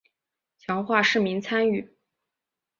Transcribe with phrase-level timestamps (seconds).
[0.57, 1.95] 强化市民参与